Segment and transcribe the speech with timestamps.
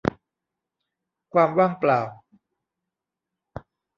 [1.33, 2.01] ความว่างเปล่า